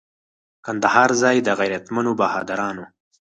[0.65, 2.85] کندهار ځای د غیرتمنو بهادرانو.